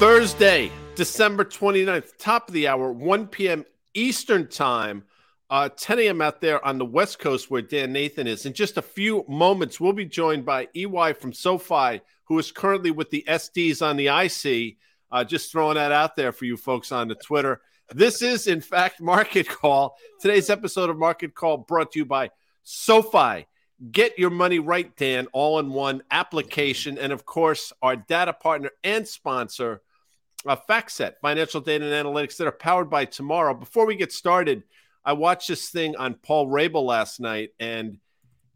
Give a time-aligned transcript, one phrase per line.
[0.00, 3.66] Thursday, December 29th, top of the hour, 1 p.m.
[3.92, 5.04] Eastern Time,
[5.50, 6.22] uh, 10 a.m.
[6.22, 8.46] out there on the West Coast where Dan Nathan is.
[8.46, 12.90] In just a few moments, we'll be joined by LY from SoFi, who is currently
[12.90, 14.78] with the SDs on the IC.
[15.12, 17.60] Uh, just throwing that out there for you folks on the Twitter.
[17.94, 19.98] This is, in fact, Market Call.
[20.18, 22.30] Today's episode of Market Call brought to you by
[22.62, 23.46] SoFi.
[23.92, 26.96] Get your money right, Dan, all in one application.
[26.96, 29.82] And of course, our data partner and sponsor,
[30.46, 33.54] uh, FactSet, financial data and analytics that are powered by tomorrow.
[33.54, 34.62] Before we get started,
[35.04, 37.98] I watched this thing on Paul Rabil last night, and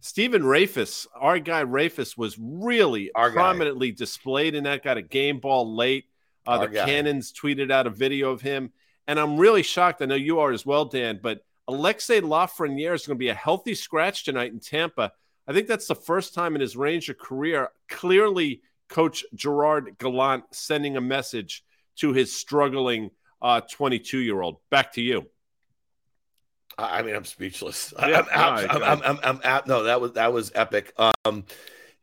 [0.00, 3.96] Stephen Rehfuss, our guy Rehfuss, was really our prominently guy.
[3.96, 4.82] displayed in that.
[4.82, 6.04] Got a game ball late.
[6.46, 6.84] Uh, the guy.
[6.84, 8.70] Cannons tweeted out a video of him,
[9.06, 10.02] and I'm really shocked.
[10.02, 11.20] I know you are as well, Dan.
[11.22, 15.12] But Alexis Lafreniere is going to be a healthy scratch tonight in Tampa.
[15.48, 17.70] I think that's the first time in his Ranger career.
[17.88, 21.64] Clearly, Coach Gerard Gallant sending a message
[21.96, 23.10] to his struggling
[23.70, 24.58] 22 uh, year old.
[24.70, 25.26] Back to you.
[26.76, 27.94] I mean, I'm speechless.
[28.00, 30.92] Yeah, I'm, I'm, I'm, I'm, I'm, I'm, no, that was that was epic.
[30.98, 31.44] Um,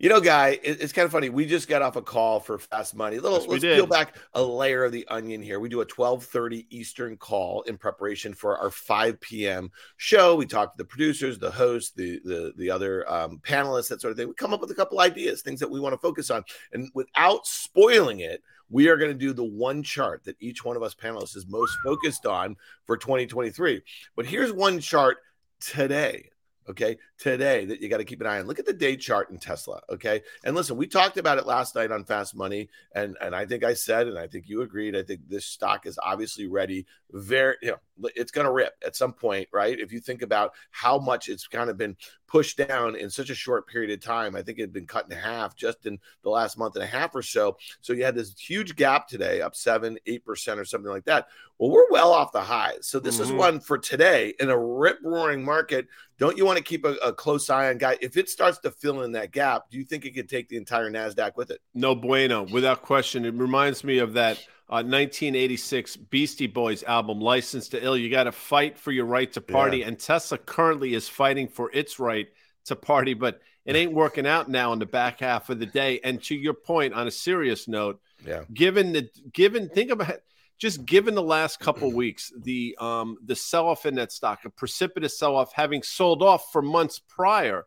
[0.02, 1.30] you know, guy, it, it's kind of funny.
[1.30, 3.20] We just got off a call for Fast Money.
[3.20, 5.60] Little, yes, let's peel back a layer of the onion here.
[5.60, 9.70] We do a 12:30 Eastern call in preparation for our 5 p.m.
[9.98, 10.36] show.
[10.36, 14.12] We talk to the producers, the host, the the the other um, panelists, that sort
[14.12, 14.28] of thing.
[14.28, 16.90] We come up with a couple ideas, things that we want to focus on, and
[16.96, 20.84] without spoiling it, we are going to do the one chart that each one of
[20.84, 22.56] us panelists is most focused on
[22.86, 23.82] for 2023.
[24.16, 25.18] But here's one chart
[25.60, 26.32] today
[26.70, 26.98] okay?
[27.18, 28.48] Today that you got to keep an eye on.
[28.48, 30.22] Look at the day chart in tesla okay?
[30.44, 33.64] And listen we talked about it last night on fast money and and i think
[33.64, 37.56] i said and i think you agreed i think this stock is obviously ready very
[37.62, 37.78] you know
[38.16, 41.48] it's going to rip at some point right if you think about how much it's
[41.48, 41.96] kind of been
[42.32, 44.38] pushed down in such a short period of time.
[44.38, 46.88] I think it had been cut in half just in the last month and a
[46.88, 47.58] half or so.
[47.82, 51.28] So you had this huge gap today, up seven, eight percent or something like that.
[51.58, 52.88] Well, we're well off the highs.
[52.88, 53.24] So this mm-hmm.
[53.24, 55.88] is one for today in a rip roaring market.
[56.18, 57.98] Don't you want to keep a, a, close eye on guy?
[58.00, 60.58] If it starts to fill in that gap, do you think it could take the
[60.58, 61.60] entire Nasdaq with it?
[61.74, 63.26] No bueno, without question.
[63.26, 64.40] It reminds me of that.
[64.70, 67.98] Uh, 1986 Beastie Boys album, License to Ill.
[67.98, 69.80] You got to fight for your right to party.
[69.80, 69.88] Yeah.
[69.88, 72.30] And Tesla currently is fighting for its right
[72.66, 76.00] to party, but it ain't working out now in the back half of the day.
[76.04, 80.20] And to your point, on a serious note, yeah, given the given think about
[80.58, 84.50] just given the last couple weeks, the um the sell off in that stock, a
[84.50, 87.66] precipitous sell off, having sold off for months prior.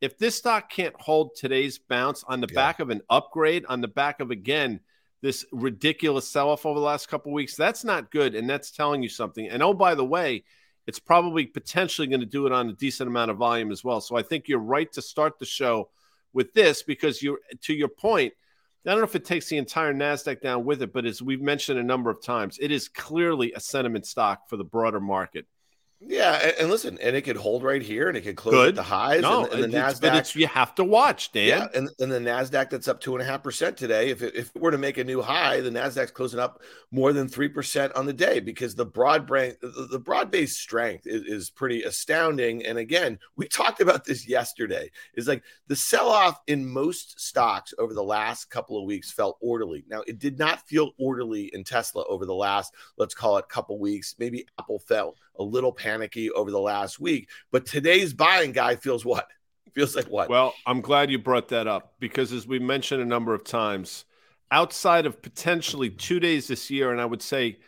[0.00, 2.54] If this stock can't hold today's bounce on the yeah.
[2.54, 4.80] back of an upgrade, on the back of again
[5.26, 9.02] this ridiculous sell off over the last couple weeks, that's not good, and that's telling
[9.02, 9.48] you something.
[9.48, 10.44] And oh, by the way,
[10.86, 14.00] it's probably potentially going to do it on a decent amount of volume as well.
[14.00, 15.88] So I think you're right to start the show
[16.32, 18.34] with this because you're to your point.
[18.86, 21.42] I don't know if it takes the entire Nasdaq down with it, but as we've
[21.42, 25.46] mentioned a number of times, it is clearly a sentiment stock for the broader market.
[26.08, 28.68] Yeah, and, listen, and it could hold right here, and it could close Good.
[28.70, 29.22] at the highs.
[29.22, 31.48] No, and, and the Nasdaq, but it's you have to watch, Dan.
[31.48, 34.10] Yeah, and, and the Nasdaq that's up two and a half percent today.
[34.10, 36.62] If it, if it were to make a new high, the Nasdaq's closing up
[36.92, 40.58] more than three percent on the day because the broad brain, the, the broad based
[40.58, 42.64] strength is, is pretty astounding.
[42.64, 44.90] And again, we talked about this yesterday.
[45.14, 49.38] Is like the sell off in most stocks over the last couple of weeks felt
[49.40, 49.84] orderly.
[49.88, 53.78] Now it did not feel orderly in Tesla over the last, let's call it, couple
[53.78, 54.14] weeks.
[54.18, 57.28] Maybe Apple felt a little panicky over the last week.
[57.50, 59.28] But today's buying guy feels what?
[59.74, 60.30] Feels like what?
[60.30, 64.06] Well, I'm glad you brought that up because, as we mentioned a number of times,
[64.50, 67.58] outside of potentially two days this year, and I would say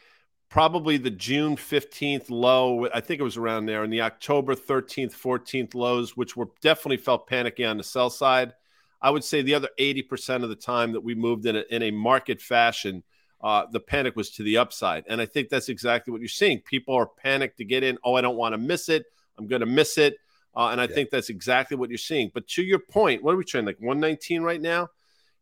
[0.49, 5.13] probably the June 15th low, I think it was around there, and the October 13th,
[5.15, 8.55] 14th lows, which were definitely felt panicky on the sell side.
[9.03, 11.83] I would say the other 80% of the time that we moved in a, in
[11.83, 13.03] a market fashion–
[13.41, 15.05] uh, the panic was to the upside.
[15.09, 16.61] And I think that's exactly what you're seeing.
[16.61, 17.99] People are panicked to get in.
[18.05, 19.07] Oh, I don't want to miss it.
[19.39, 20.19] I'm going to miss it.
[20.57, 20.95] Uh, and I yeah.
[20.95, 22.31] think that's exactly what you're seeing.
[22.35, 24.89] But to your point, what are we trying like 119 right now?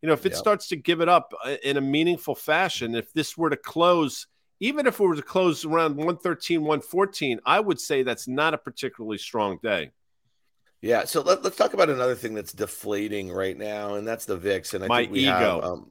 [0.03, 0.39] You know, if it yep.
[0.39, 4.27] starts to give it up uh, in a meaningful fashion, if this were to close,
[4.61, 8.59] even if it were to close around 113, 114, I would say that's not a
[8.59, 9.93] particularly strong day.
[10.83, 14.37] Yeah, so let, us talk about another thing that's deflating right now, and that's the
[14.37, 14.75] VIX.
[14.75, 15.33] And I my think we ego.
[15.33, 15.91] Have, um,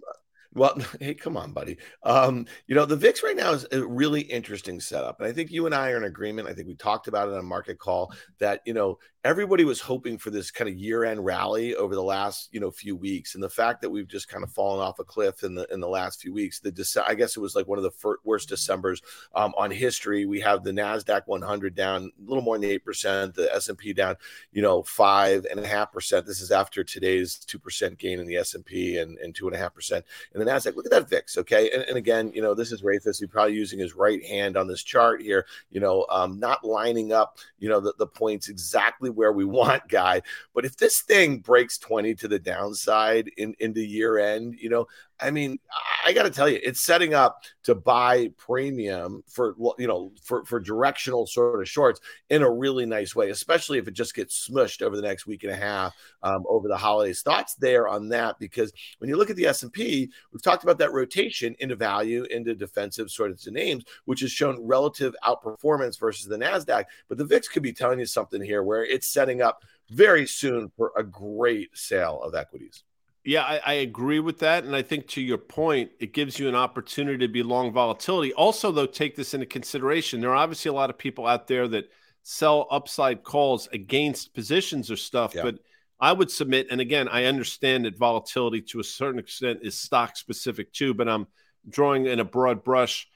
[0.55, 1.77] well, hey, come on, buddy.
[2.03, 5.19] Um, you know, the VIX right now is a really interesting setup.
[5.19, 6.47] And I think you and I are in agreement.
[6.47, 10.19] I think we talked about it on market call that, you know, everybody was hoping
[10.19, 13.49] for this kind of year-end rally over the last you know few weeks, and the
[13.49, 16.21] fact that we've just kind of fallen off a cliff in the in the last
[16.21, 16.59] few weeks.
[16.59, 19.01] The Dece- I guess it was like one of the worst December's
[19.33, 20.27] um, on history.
[20.27, 23.77] We have the Nasdaq 100 down a little more than eight percent, the S and
[23.77, 24.15] P down
[24.53, 26.27] you know five and a half percent.
[26.27, 29.55] This is after today's two percent gain in the S and and and two and
[29.55, 30.05] a half percent
[30.35, 30.75] in the Nasdaq.
[30.75, 31.71] Look at that VIX, okay?
[31.71, 33.19] And, and again, you know this is Rehfuss.
[33.19, 35.47] He's probably using his right hand on this chart here.
[35.71, 39.87] You know, um, not lining up you know the, the points exactly where we want,
[39.87, 40.21] guy.
[40.53, 44.87] But if this thing breaks 20 to the downside in into year end, you know,
[45.19, 45.59] I mean,
[46.05, 50.43] I got to tell you, it's setting up to buy premium for you know for
[50.45, 54.47] for directional sort of shorts in a really nice way, especially if it just gets
[54.47, 57.21] smushed over the next week and a half um, over the holidays.
[57.21, 58.37] Thoughts there on that?
[58.39, 61.75] Because when you look at the S and P, we've talked about that rotation into
[61.75, 66.85] value, into defensive sort of names, which has shown relative outperformance versus the Nasdaq.
[67.07, 70.71] But the VIX could be telling you something here where it's setting up very soon
[70.75, 72.83] for a great sale of equities.
[73.25, 74.65] Yeah, I, I, agree with that.
[74.65, 78.31] And I think to your point, it gives you an opportunity to be long volatility.
[78.33, 80.21] Also, though, take this into consideration.
[80.21, 81.89] There are obviously a lot of people out there that
[82.21, 85.33] sell upside calls against positions or stuff.
[85.33, 85.41] Yeah.
[85.41, 85.55] But
[85.99, 90.17] I would submit, and again, I understand that volatility to a certain extent is stock
[90.17, 91.25] specific too, but I'm
[91.67, 93.07] drawing in a broad brush.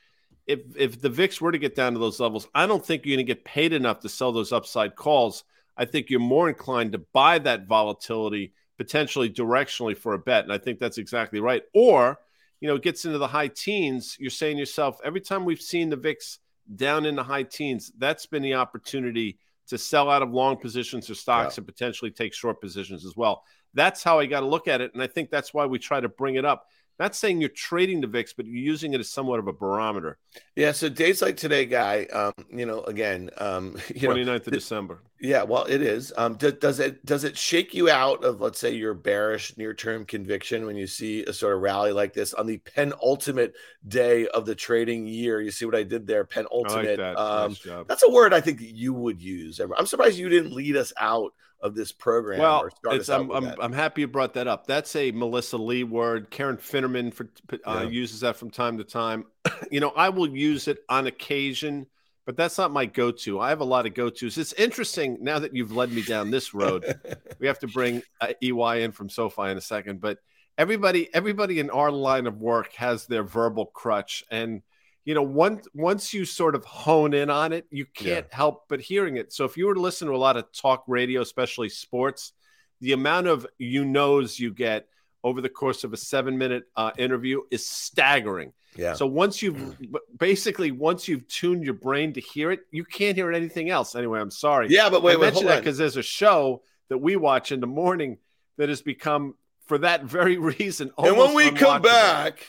[0.47, 3.15] If if the VIX were to get down to those levels, I don't think you're
[3.15, 5.44] going to get paid enough to sell those upside calls.
[5.77, 10.45] I think you're more inclined to buy that volatility potentially directionally for a bet.
[10.45, 11.61] And I think that's exactly right.
[11.73, 12.17] Or,
[12.61, 14.15] you know, it gets into the high teens.
[14.17, 16.39] You're saying to yourself, every time we've seen the VIX
[16.73, 19.37] down in the high teens, that's been the opportunity
[19.67, 21.59] to sell out of long positions or stocks yeah.
[21.59, 23.43] and potentially take short positions as well.
[23.73, 24.93] That's how I got to look at it.
[24.93, 26.65] And I think that's why we try to bring it up
[26.99, 30.17] not saying you're trading the VIX, but you're using it as somewhat of a barometer.
[30.55, 30.73] Yeah.
[30.73, 35.01] So days like today, guy, um, you know, again, um, you 29th know, of December.
[35.21, 35.44] Yeah.
[35.44, 36.13] Well, it is.
[36.18, 39.74] Um, does, does it, does it shake you out of, let's say your bearish near
[39.74, 43.54] term conviction when you see a sort of rally like this on the penultimate
[43.88, 45.42] day of the trading year?
[45.42, 46.24] You see what I did there?
[46.25, 47.00] Penultimate.
[47.00, 47.18] Like that.
[47.18, 49.60] um, nice that's a word I think you would use.
[49.60, 52.39] I'm surprised you didn't lead us out of this program.
[52.39, 54.65] Well, I'm, I'm, I'm, happy you brought that up.
[54.65, 56.31] That's a Melissa Lee word.
[56.31, 57.30] Karen Finerman for,
[57.65, 57.89] uh, yeah.
[57.89, 59.25] uses that from time to time.
[59.72, 61.88] you know, I will use it on occasion,
[62.29, 63.39] but that's not my go-to.
[63.39, 64.37] I have a lot of go-tos.
[64.37, 66.85] It's interesting now that you've led me down this road.
[67.39, 70.19] we have to bring uh, LY in from SoFi in a second, but
[70.55, 74.61] everybody, everybody in our line of work has their verbal crutch, and
[75.05, 78.37] you know, once once you sort of hone in on it, you can't yeah.
[78.37, 79.33] help but hearing it.
[79.33, 82.33] So if you were to listen to a lot of talk radio, especially sports,
[82.79, 84.85] the amount of you knows you get
[85.24, 88.54] over the course of a seven minute uh, interview is staggering.
[88.75, 88.94] Yeah.
[88.94, 89.95] So once you've mm.
[90.18, 93.95] basically once you've tuned your brain to hear it, you can't hear anything else.
[93.95, 94.68] Anyway, I'm sorry.
[94.69, 97.60] Yeah, but wait, I wait, mention that because there's a show that we watch in
[97.60, 98.18] the morning
[98.57, 99.36] that has become
[99.66, 100.92] for that very reason.
[100.98, 102.45] And when we come back.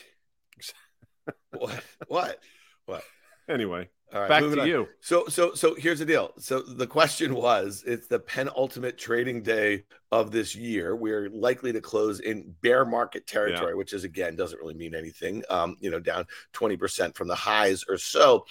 [1.52, 1.82] what?
[2.08, 2.40] What?
[2.86, 3.02] What?
[3.48, 4.66] Anyway, back to on.
[4.66, 4.88] you.
[5.00, 6.32] So, so, so here's the deal.
[6.38, 10.96] So the question was: It's the penultimate trading day of this year.
[10.96, 13.76] We're likely to close in bear market territory, yeah.
[13.76, 15.42] which is again doesn't really mean anything.
[15.50, 18.44] Um, you know, down twenty percent from the highs or so.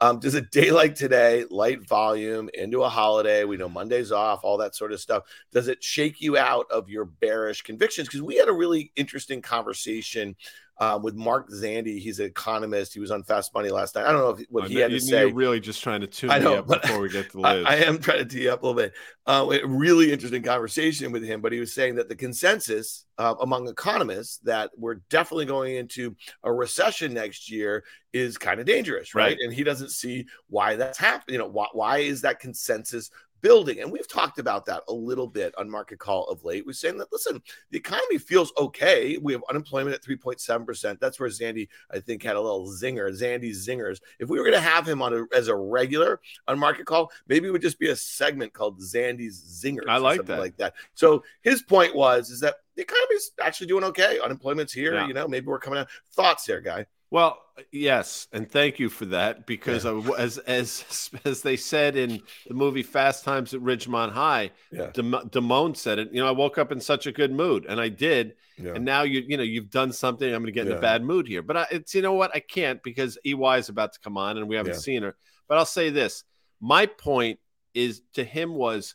[0.00, 4.40] Um, does a day like today, light volume into a holiday, we know Monday's off,
[4.42, 5.22] all that sort of stuff,
[5.52, 8.06] does it shake you out of your bearish convictions?
[8.06, 10.36] Because we had a really interesting conversation
[10.78, 11.98] um, with Mark Zandi.
[11.98, 12.92] He's an economist.
[12.92, 14.06] He was on Fast Money last night.
[14.06, 15.22] I don't know if, what he had to say.
[15.22, 17.64] You're really just trying to tune I know, me up before we get to Liz.
[17.66, 18.92] I, I, am trying to tee up a little bit.
[19.26, 23.34] Uh, a really interesting conversation with him, but he was saying that the consensus uh,
[23.40, 29.14] among economists that we're definitely going into a recession next year is kind of dangerous,
[29.14, 29.24] right?
[29.24, 29.38] right?
[29.40, 31.34] And he doesn't see why that's happening.
[31.34, 33.10] You know, why, why is that consensus
[33.46, 33.80] building.
[33.80, 36.66] And we've talked about that a little bit on Market Call of late.
[36.66, 39.18] We're saying that, listen, the economy feels okay.
[39.18, 40.98] We have unemployment at 3.7%.
[40.98, 44.00] That's where Zandi, I think, had a little zinger, Zandi zingers.
[44.18, 47.12] If we were going to have him on a, as a regular on Market Call,
[47.28, 49.88] maybe it would just be a segment called Zandi's Zingers.
[49.88, 50.40] I like that.
[50.40, 50.74] Like that.
[50.94, 54.18] So his point was, is that the economy's actually doing okay.
[54.18, 54.94] Unemployment's here.
[54.94, 55.06] Yeah.
[55.06, 55.88] You know, maybe we're coming out.
[56.14, 56.86] Thoughts there, guy?
[57.10, 57.38] Well,
[57.70, 60.00] yes, and thank you for that because yeah.
[60.18, 64.90] as as as they said in the movie Fast Times at Ridgemont High, yeah.
[64.92, 66.12] Damone said it.
[66.12, 68.34] You know, I woke up in such a good mood, and I did.
[68.58, 68.72] Yeah.
[68.74, 70.26] And now you you know you've done something.
[70.26, 72.34] I'm going to get in a bad mood here, but I, it's you know what
[72.34, 75.16] I can't because EY is about to come on, and we haven't seen her.
[75.48, 76.24] But I'll say this:
[76.60, 77.38] my point
[77.74, 78.94] is to him was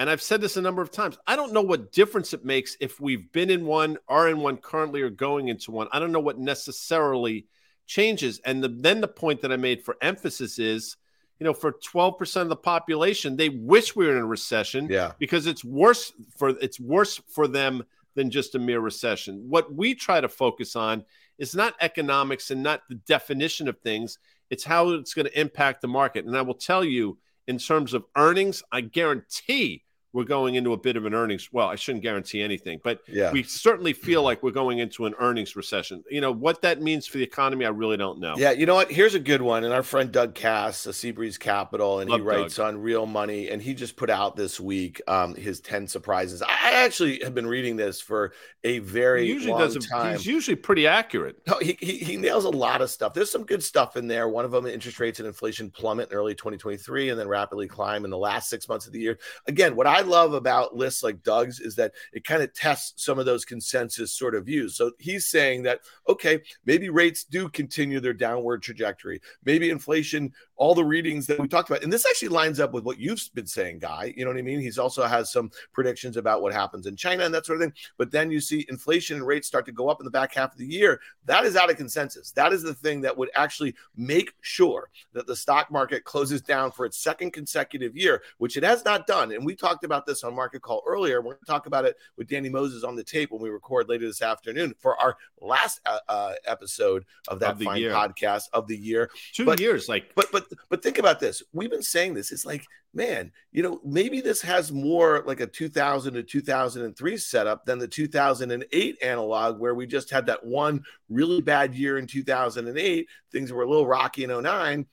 [0.00, 1.18] and I've said this a number of times.
[1.26, 4.56] I don't know what difference it makes if we've been in one, are in one
[4.56, 5.88] currently, or going into one.
[5.92, 7.46] I don't know what necessarily
[7.86, 8.40] changes.
[8.46, 10.96] And the, then the point that I made for emphasis is,
[11.38, 14.88] you know, for 12% of the population, they wish we were in a recession.
[14.88, 15.12] Yeah.
[15.18, 19.50] Because it's worse for it's worse for them than just a mere recession.
[19.50, 21.04] What we try to focus on
[21.36, 24.18] is not economics and not the definition of things.
[24.48, 26.24] It's how it's going to impact the market.
[26.24, 30.76] And I will tell you, in terms of earnings, I guarantee we're going into a
[30.76, 31.52] bit of an earnings.
[31.52, 33.30] Well, I shouldn't guarantee anything, but yeah.
[33.30, 36.02] we certainly feel like we're going into an earnings recession.
[36.10, 38.34] You know what that means for the economy, I really don't know.
[38.36, 38.90] Yeah, you know what?
[38.90, 42.26] Here's a good one, and our friend Doug Kass, a Seabreeze Capital, and Love he
[42.26, 42.74] writes Doug.
[42.74, 46.42] on Real Money, and he just put out this week um, his ten surprises.
[46.42, 48.32] I actually have been reading this for
[48.64, 50.16] a very he usually long does a, time.
[50.16, 51.36] He's usually pretty accurate.
[51.46, 53.14] No, he, he he nails a lot of stuff.
[53.14, 54.28] There's some good stuff in there.
[54.28, 58.04] One of them, interest rates and inflation plummet in early 2023, and then rapidly climb
[58.04, 59.18] in the last six months of the year.
[59.46, 63.18] Again, what I love about lists like Doug's is that it kind of tests some
[63.18, 64.76] of those consensus sort of views.
[64.76, 69.20] So he's saying that, okay, maybe rates do continue their downward trajectory.
[69.44, 72.84] Maybe inflation, all the readings that we talked about, and this actually lines up with
[72.84, 74.12] what you've been saying, Guy.
[74.16, 74.60] You know what I mean?
[74.60, 77.74] He's also has some predictions about what happens in China and that sort of thing.
[77.96, 80.52] But then you see inflation and rates start to go up in the back half
[80.52, 81.00] of the year.
[81.24, 82.30] That is out of consensus.
[82.32, 86.72] That is the thing that would actually make sure that the stock market closes down
[86.72, 89.32] for its second consecutive year, which it has not done.
[89.32, 91.20] And we talked about this on Market call earlier.
[91.20, 93.88] We're going to talk about it with Danny Moses on the tape when we record
[93.88, 97.92] later this afternoon for our last uh, uh episode of that of fine year.
[97.92, 99.10] podcast of the year.
[99.32, 101.42] Two but, years, like, but but but think about this.
[101.52, 102.32] We've been saying this.
[102.32, 107.64] It's like, man, you know, maybe this has more like a 2000 to 2003 setup
[107.64, 113.08] than the 2008 analog, where we just had that one really bad year in 2008.
[113.32, 114.86] Things were a little rocky in 09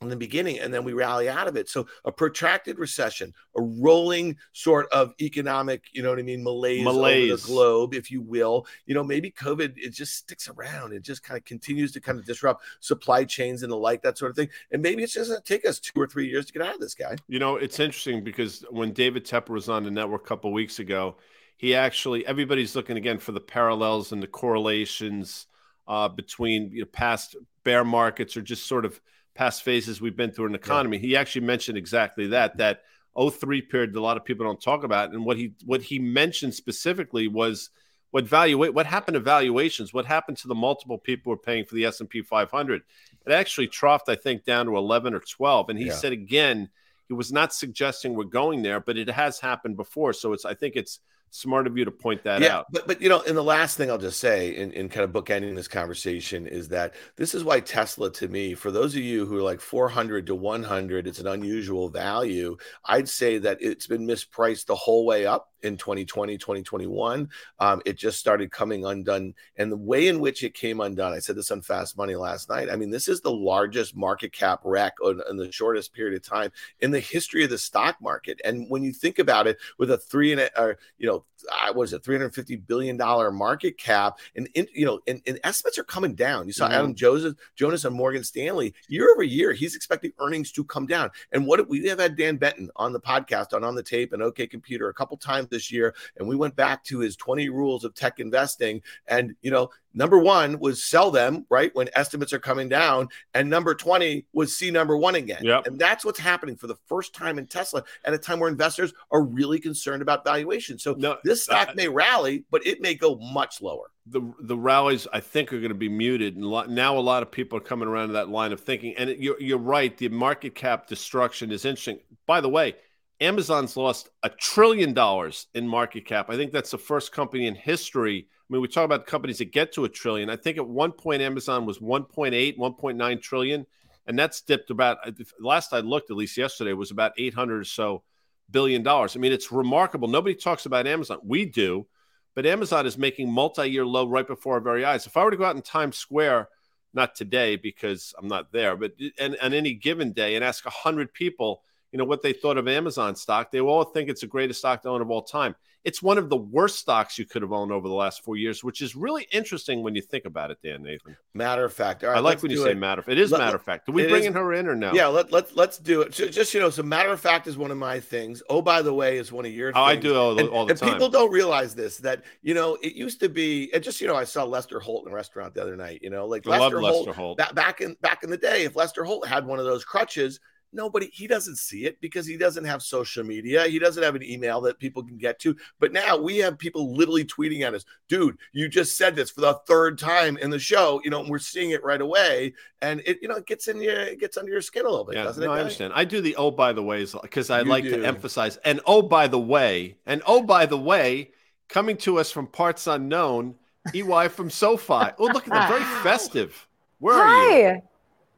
[0.00, 1.68] in the beginning and then we rally out of it.
[1.68, 6.84] So a protracted recession a rolling sort of economic you know what i mean malaise,
[6.84, 7.32] malaise.
[7.32, 8.66] over the globe if you will.
[8.86, 10.92] You know maybe covid it just sticks around.
[10.92, 14.18] It just kind of continues to kind of disrupt supply chains and the like that
[14.18, 14.48] sort of thing.
[14.70, 16.74] And maybe it's just going to take us two or three years to get out
[16.74, 17.16] of this guy.
[17.28, 20.78] You know it's interesting because when david tepper was on the network a couple weeks
[20.78, 21.16] ago
[21.56, 25.46] he actually everybody's looking again for the parallels and the correlations
[25.88, 29.00] uh, between you know, past bear markets or just sort of
[29.38, 30.96] past phases we've been through in the economy.
[30.96, 31.02] Yeah.
[31.02, 32.82] He actually mentioned exactly that that
[33.16, 35.12] 03 period that a lot of people don't talk about.
[35.12, 37.70] And what he what he mentioned specifically was
[38.10, 41.76] what value what happened to valuations, what happened to the multiple people were paying for
[41.76, 42.82] the S&P 500.
[43.26, 45.70] It actually troughed, I think, down to 11 or 12.
[45.70, 45.94] And he yeah.
[45.94, 46.68] said again,
[47.06, 50.12] he was not suggesting we're going there, but it has happened before.
[50.12, 50.98] So it's I think it's
[51.30, 52.66] smart of you to point that yeah, out.
[52.70, 55.10] But but you know, and the last thing I'll just say in, in kind of
[55.10, 59.26] bookending this conversation is that this is why Tesla to me, for those of you
[59.26, 62.56] who are like 400 to 100, it's an unusual value.
[62.84, 67.28] I'd say that it's been mispriced the whole way up in 2020 2021
[67.60, 69.34] um, it just started coming undone.
[69.56, 72.48] And the way in which it came undone i said this on fast money last
[72.48, 76.16] night i mean this is the largest market cap wreck in, in the shortest period
[76.16, 76.50] of time
[76.80, 78.40] in the history of the stock market.
[78.44, 81.24] And when you think about it with a three and a, or, you know
[81.72, 85.78] what is it 350 billion dollar market cap and in, you know and, and, estimates
[85.78, 86.46] are coming down.
[86.46, 86.74] You saw mm-hmm.
[86.74, 91.10] adam joseph jonas on morgan stanley year over year he's expecting earnings to come down.
[91.32, 94.22] And what we have had dan benton on the podcast on on the tape and
[94.22, 97.84] okay computer a couple times this year, and we went back to his 20 rules
[97.84, 98.82] of tech investing.
[99.06, 101.74] And, you know, number one was sell them, right?
[101.74, 103.08] When estimates are coming down.
[103.34, 105.42] And number 20 was see number one again.
[105.42, 105.66] Yep.
[105.66, 108.92] And that's what's happening for the first time in Tesla at a time where investors
[109.10, 110.78] are really concerned about valuation.
[110.78, 113.90] So no, this stock uh, may rally, but it may go much lower.
[114.06, 117.30] The, the rallies I think are going to be muted, and now a lot of
[117.30, 118.94] people are coming around to that line of thinking.
[118.96, 121.98] And it, you're, you're right, the market cap destruction is interesting.
[122.26, 122.76] By the way,
[123.20, 126.30] Amazon's lost a trillion dollars in market cap.
[126.30, 128.28] I think that's the first company in history.
[128.28, 130.30] I mean, we talk about companies that get to a trillion.
[130.30, 133.66] I think at one point Amazon was 1.8, 1.9 trillion,
[134.06, 134.98] and that's dipped about
[135.40, 138.02] last I looked, at least yesterday, was about 800 or so
[138.50, 139.16] billion dollars.
[139.16, 140.08] I mean, it's remarkable.
[140.08, 141.18] Nobody talks about Amazon.
[141.24, 141.86] We do,
[142.34, 145.06] but Amazon is making multi-year low right before our very eyes.
[145.06, 146.48] If I were to go out in Times Square,
[146.94, 151.12] not today because I'm not there, but and on any given day and ask 100
[151.12, 153.50] people– you know what they thought of Amazon stock.
[153.50, 155.54] They all think it's the greatest stock to own of all time.
[155.84, 158.62] It's one of the worst stocks you could have owned over the last four years,
[158.62, 161.16] which is really interesting when you think about it, Dan Nathan.
[161.34, 162.76] Matter of fact, I like when you say it.
[162.78, 163.02] matter.
[163.06, 163.86] It is let, matter of fact.
[163.86, 164.92] Do we bring in her in or no?
[164.92, 166.10] Yeah, let let let's do it.
[166.10, 168.42] Just you know, so matter of fact is one of my things.
[168.50, 169.72] Oh, by the way, is one of your.
[169.74, 170.92] Oh, I do all, and, all the and time.
[170.92, 173.72] People don't realize this that you know it used to be.
[173.72, 176.00] And just you know, I saw Lester Holt in a restaurant the other night.
[176.02, 177.38] You know, like I Lester, Holt, Lester Holt.
[177.54, 180.40] back in back in the day, if Lester Holt had one of those crutches
[180.72, 183.66] Nobody, he doesn't see it because he doesn't have social media.
[183.66, 185.56] He doesn't have an email that people can get to.
[185.80, 189.40] But now we have people literally tweeting at us, dude, you just said this for
[189.40, 191.00] the third time in the show.
[191.04, 192.52] You know, we're seeing it right away.
[192.82, 195.04] And it, you know, it gets in your, it gets under your skin a little
[195.04, 195.56] bit, yeah, doesn't no, it?
[195.56, 195.92] I understand.
[195.94, 197.96] I do the oh, by the ways because I you like do.
[197.96, 198.58] to emphasize.
[198.58, 201.30] And oh, by the way, and oh, by the way,
[201.68, 203.54] coming to us from parts unknown,
[203.94, 205.12] LY from SoFi.
[205.18, 205.70] Oh, look at that.
[205.70, 206.66] Very festive.
[206.98, 207.22] Where Hi.
[207.22, 207.82] are you?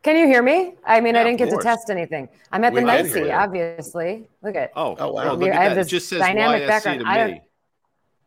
[0.02, 0.74] Can you hear me?
[0.84, 2.28] I mean, yeah, I didn't get to test anything.
[2.50, 4.28] I'm at the NYSE, obviously.
[4.42, 4.72] Look at.
[4.74, 5.34] Oh, oh wow.
[5.34, 7.02] Look I have this just says dynamic YSC background.
[7.06, 7.42] I don't,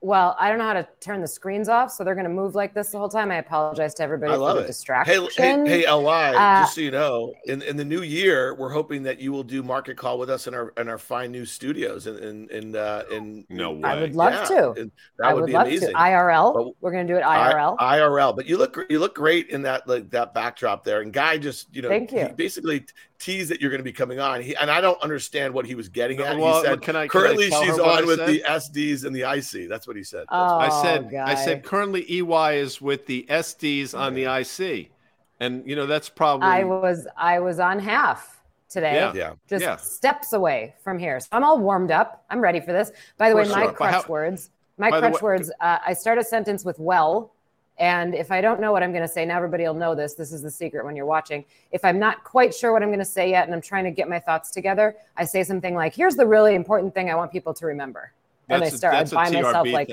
[0.04, 2.56] well, I don't know how to turn the screens off, so they're going to move
[2.56, 3.32] like this the whole time.
[3.32, 4.68] I apologize to everybody for the it.
[4.68, 5.28] distraction.
[5.38, 8.70] Hey, hey, hey LY, uh, just so you know, in, in the new year, we're
[8.70, 11.46] hoping that you will do market call with us in our in our fine new
[11.46, 12.06] studios.
[12.06, 13.90] In in in, uh, in no way.
[13.90, 14.44] I would love yeah,
[14.74, 14.92] to.
[15.20, 15.90] That would, would be amazing.
[15.92, 15.96] To.
[15.96, 16.54] IRL.
[16.54, 17.78] But, we're going to do it IRL.
[17.80, 18.36] I, IRL.
[18.36, 21.00] But you look you look great in that like that backdrop there.
[21.00, 22.28] And Guy just you know, thank you.
[22.36, 22.86] basically
[23.24, 24.42] tease that you're going to be coming on.
[24.42, 26.38] He, and I don't understand what he was getting at.
[26.38, 29.22] Well, he said, can I, currently can I she's on with the SDs and the
[29.22, 29.70] IC.
[29.70, 30.26] That's what he said.
[30.30, 31.32] Oh, I said, guy.
[31.32, 34.92] I said currently LY is with the SDs on the IC.
[35.40, 38.96] And you know, that's probably I was I was on half today.
[38.96, 39.14] Yeah.
[39.14, 39.34] yeah.
[39.48, 39.76] Just yeah.
[39.78, 41.20] steps away from here.
[41.20, 42.26] So I'm all warmed up.
[42.30, 42.92] I'm ready for this.
[43.18, 44.52] By the way, my crutch how, words.
[44.78, 45.52] My crutch words.
[45.60, 47.34] Uh, I start a sentence with well
[47.80, 50.14] and if I don't know what I'm going to say, now everybody will know this.
[50.14, 51.44] This is the secret when you're watching.
[51.72, 53.92] If I'm not quite sure what I'm going to say yet and I'm trying to
[53.92, 57.32] get my thoughts together, I say something like, here's the really important thing I want
[57.32, 58.12] people to remember.
[58.48, 59.90] That's and I start, a, I buy myself like.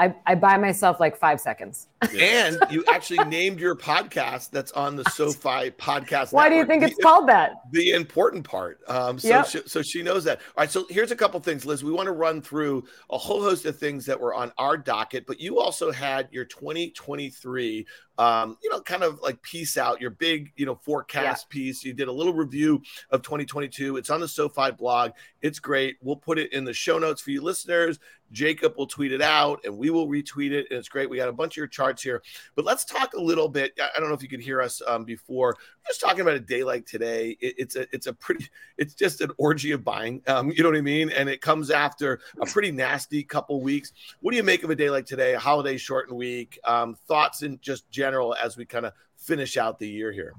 [0.00, 1.88] I, I buy myself like five seconds.
[2.18, 6.32] And you actually named your podcast that's on the SoFi podcast.
[6.32, 6.50] Why network.
[6.50, 7.52] do you think the, it's called that?
[7.72, 8.80] The important part.
[8.88, 9.46] Um, so, yep.
[9.46, 10.38] she, so she knows that.
[10.38, 10.70] All right.
[10.70, 11.82] So here's a couple things, Liz.
[11.82, 15.26] We want to run through a whole host of things that were on our docket,
[15.26, 17.86] but you also had your 2023
[18.18, 21.54] um, you know, kind of like piece out your big, you know, forecast yeah.
[21.54, 21.84] piece.
[21.84, 23.96] You did a little review of 2022.
[23.96, 25.12] It's on the SoFi blog.
[25.40, 25.96] It's great.
[26.02, 28.00] We'll put it in the show notes for you listeners.
[28.32, 30.66] Jacob will tweet it out and we will retweet it.
[30.70, 31.08] And it's great.
[31.08, 32.22] We got a bunch of your charts here.
[32.54, 33.78] But let's talk a little bit.
[33.80, 35.56] I don't know if you could hear us um, before.
[35.58, 37.36] We're just talking about a day like today.
[37.40, 40.22] It, it's a it's a pretty it's just an orgy of buying.
[40.26, 41.10] Um, you know what I mean?
[41.10, 43.92] And it comes after a pretty nasty couple weeks.
[44.20, 45.34] What do you make of a day like today?
[45.34, 46.58] A holiday shortened week.
[46.64, 50.34] Um, thoughts in just general as we kind of finish out the year here.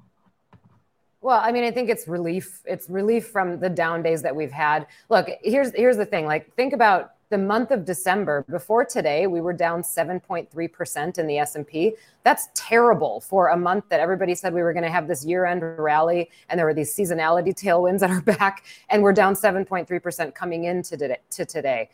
[1.21, 2.61] Well, I mean, I think it's relief.
[2.65, 4.87] It's relief from the down days that we've had.
[5.09, 6.25] Look, here's here's the thing.
[6.25, 11.37] Like, think about the month of December before today, we were down 7.3% in the
[11.37, 11.93] S&P.
[12.23, 15.61] That's terrible for a month that everybody said we were going to have this year-end
[15.77, 20.63] rally and there were these seasonality tailwinds at our back and we're down 7.3% coming
[20.65, 20.97] into
[21.29, 21.89] today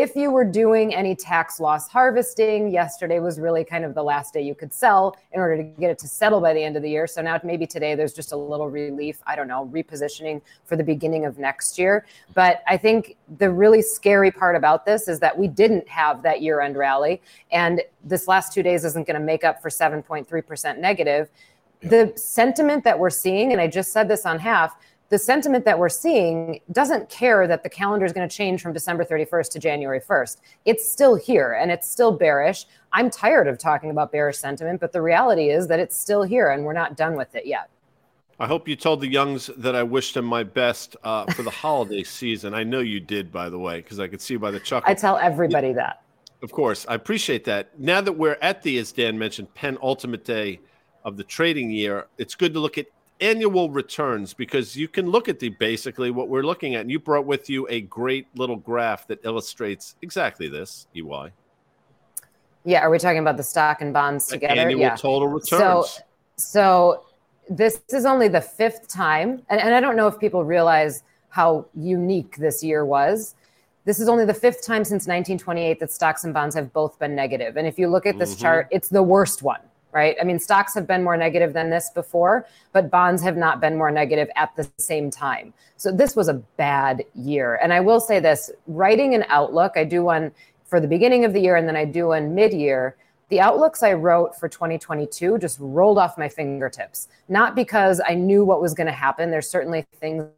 [0.00, 4.32] if you were doing any tax loss harvesting, yesterday was really kind of the last
[4.32, 6.82] day you could sell in order to get it to settle by the end of
[6.84, 7.08] the year.
[7.08, 9.20] So now maybe today there's just a little relief.
[9.26, 12.06] I don't know, repositioning for the beginning of next year.
[12.32, 16.42] But I think the really scary part about this is that we didn't have that
[16.42, 17.20] year end rally.
[17.50, 21.28] And this last two days isn't going to make up for 7.3% negative.
[21.80, 24.76] The sentiment that we're seeing, and I just said this on half,
[25.10, 28.72] the sentiment that we're seeing doesn't care that the calendar is going to change from
[28.72, 30.36] December 31st to January 1st.
[30.66, 32.66] It's still here and it's still bearish.
[32.92, 36.50] I'm tired of talking about bearish sentiment, but the reality is that it's still here
[36.50, 37.70] and we're not done with it yet.
[38.40, 41.50] I hope you told the Youngs that I wished them my best uh, for the
[41.50, 42.54] holiday season.
[42.54, 44.90] I know you did, by the way, because I could see by the chuckle.
[44.90, 46.02] I tell everybody that.
[46.40, 47.76] Of course, I appreciate that.
[47.80, 50.60] Now that we're at the, as Dan mentioned, penultimate day
[51.04, 52.86] of the trading year, it's good to look at
[53.20, 56.82] annual returns because you can look at the basically what we're looking at.
[56.82, 61.32] And you brought with you a great little graph that illustrates exactly this, LY.
[62.64, 64.60] Yeah, are we talking about the stock and bonds together?
[64.60, 64.96] Annual yeah.
[64.96, 65.60] total returns.
[65.60, 65.84] So,
[66.36, 67.04] so
[67.48, 71.66] this is only the fifth time, and, and I don't know if people realize how
[71.74, 73.34] unique this year was.
[73.84, 77.14] This is only the fifth time since 1928 that stocks and bonds have both been
[77.14, 77.56] negative.
[77.56, 78.42] And if you look at this mm-hmm.
[78.42, 79.60] chart, it's the worst one
[79.98, 80.16] right?
[80.20, 83.76] I mean, stocks have been more negative than this before, but bonds have not been
[83.76, 85.52] more negative at the same time.
[85.76, 87.58] So this was a bad year.
[87.60, 90.30] And I will say this writing an outlook, I do one
[90.64, 92.96] for the beginning of the year and then I do one mid year.
[93.28, 98.44] The outlooks I wrote for 2022 just rolled off my fingertips, not because I knew
[98.44, 99.30] what was going to happen.
[99.30, 100.30] There's certainly things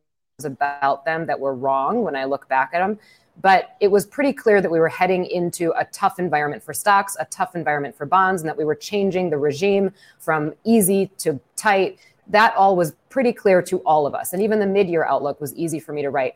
[0.42, 2.98] about them that were wrong when I look back at them,
[3.40, 7.16] but it was pretty clear that we were heading into a tough environment for stocks,
[7.18, 11.40] a tough environment for bonds, and that we were changing the regime from easy to
[11.56, 11.98] tight.
[12.26, 14.32] That all was pretty clear to all of us.
[14.32, 16.34] And even the mid year outlook was easy for me to write.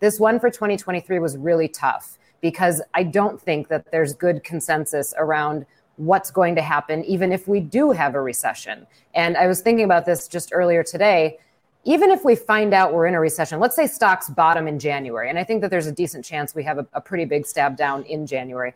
[0.00, 5.14] This one for 2023 was really tough because I don't think that there's good consensus
[5.16, 5.64] around
[5.96, 8.86] what's going to happen, even if we do have a recession.
[9.14, 11.38] And I was thinking about this just earlier today
[11.84, 15.28] even if we find out we're in a recession, let's say stocks bottom in January,
[15.28, 17.76] and I think that there's a decent chance we have a, a, pretty big stab
[17.76, 18.72] down in January.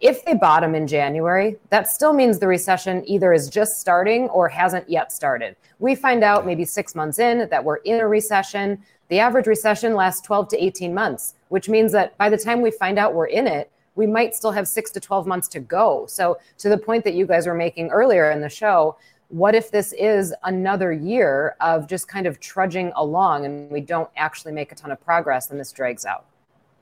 [0.00, 4.48] If they bottom in January, that still means the recession either is just starting or
[4.48, 5.56] hasn't yet started.
[5.78, 8.82] We find out maybe six months in that we're in a recession.
[9.08, 12.70] The average recession lasts 12 to 18 months, which means that by the time we
[12.70, 16.06] find out we're in it, we might still have six to 12 months to go.
[16.06, 18.96] So, to the point that you guys were making earlier in the show,
[19.28, 24.08] what if this is another year of just kind of trudging along and we don't
[24.16, 26.24] actually make a ton of progress and this drags out?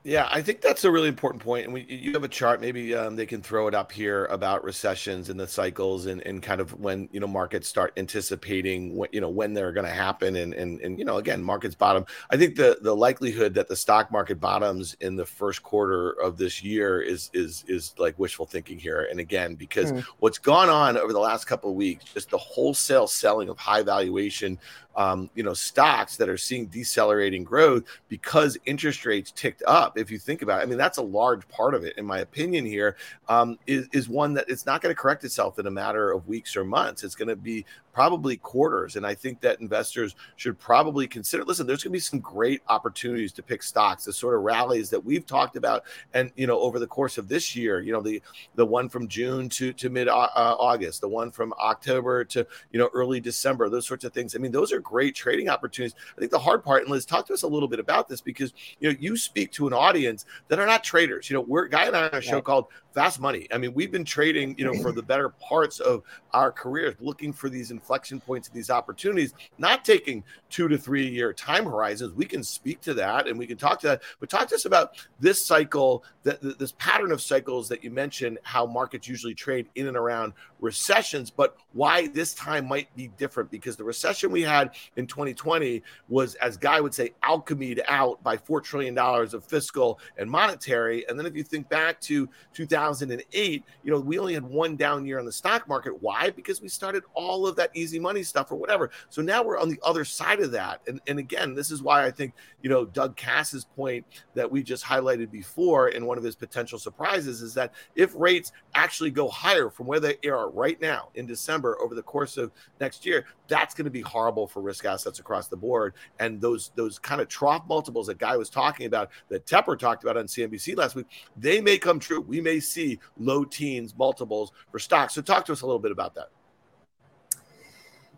[0.07, 1.65] Yeah, I think that's a really important point.
[1.65, 4.63] And we, you have a chart, maybe um, they can throw it up here about
[4.63, 9.13] recessions and the cycles and, and kind of when, you know, markets start anticipating what,
[9.13, 10.37] you know, when they're going to happen.
[10.37, 12.05] And, and, and, you know, again, markets bottom.
[12.29, 16.37] I think the, the likelihood that the stock market bottoms in the first quarter of
[16.37, 19.09] this year is, is, is like wishful thinking here.
[19.11, 20.05] And again, because mm.
[20.19, 23.83] what's gone on over the last couple of weeks, just the wholesale selling of high
[23.83, 24.57] valuation
[24.97, 29.97] um, you know stocks that are seeing decelerating growth because interest rates ticked up.
[29.97, 32.19] If you think about it, I mean that's a large part of it, in my
[32.19, 32.65] opinion.
[32.65, 32.97] Here
[33.29, 36.27] um, is is one that it's not going to correct itself in a matter of
[36.27, 37.03] weeks or months.
[37.03, 37.65] It's going to be
[37.97, 38.95] probably quarters.
[38.95, 42.61] And I think that investors should probably consider listen, there's going to be some great
[42.69, 45.83] opportunities to pick stocks, the sort of rallies that we've talked about.
[46.13, 48.21] And, you know, over the course of this year, you know, the,
[48.53, 52.77] the one from June to, to mid uh, August, the one from October to, you
[52.77, 54.35] know, early December, those sorts of things.
[54.35, 55.95] I mean, those are great trading opportunities.
[56.15, 58.21] I think the hard part, and Liz, talk to us a little bit about this
[58.21, 61.29] because, you know, you speak to an audience that are not traders.
[61.29, 62.43] You know, we're Guy and I on a show right.
[62.43, 63.47] called fast money.
[63.53, 66.01] I mean, we've been trading, you know, for the better parts of
[66.33, 71.07] our careers, looking for these inflection points and these opportunities, not taking two to three
[71.07, 72.13] year time horizons.
[72.13, 74.65] We can speak to that and we can talk to that, but talk to us
[74.65, 79.67] about this cycle, that this pattern of cycles that you mentioned, how markets usually trade
[79.75, 84.41] in and around recessions, but why this time might be different because the recession we
[84.41, 89.99] had in 2020 was, as Guy would say, alchemied out by $4 trillion of fiscal
[90.17, 91.07] and monetary.
[91.07, 95.05] And then if you think back to 2008, you know, we only had one down
[95.05, 96.01] year on the stock market.
[96.01, 96.29] Why?
[96.29, 98.91] Because we started all of that easy money stuff or whatever.
[99.09, 100.81] So now we're on the other side of that.
[100.87, 104.63] And, and again, this is why I think, you know, Doug Kass's point that we
[104.63, 109.27] just highlighted before in one of his potential surprises is that if rates actually go
[109.27, 113.25] higher from where they are right now in December over the course of next year,
[113.47, 115.93] that's going to be horrible for risk assets across the board.
[116.19, 120.03] And those those kind of trough multiples that Guy was talking about, that Tepper talked
[120.03, 121.07] about on CNBC last week,
[121.37, 122.21] they may come true.
[122.21, 125.13] We may see low teens multiples for stocks.
[125.13, 126.29] So talk to us a little bit about that.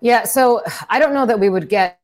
[0.01, 1.99] Yeah, so I don't know that we would get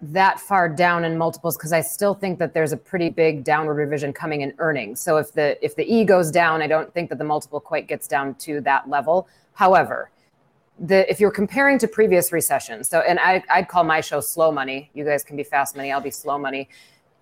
[0.00, 3.74] that far down in multiples because I still think that there's a pretty big downward
[3.74, 5.00] revision coming in earnings.
[5.00, 7.88] So if the if the E goes down, I don't think that the multiple quite
[7.88, 9.28] gets down to that level.
[9.54, 10.10] However,
[10.78, 14.50] the if you're comparing to previous recessions, so and I, I'd call my show slow
[14.50, 14.90] money.
[14.94, 15.92] You guys can be fast money.
[15.92, 16.68] I'll be slow money.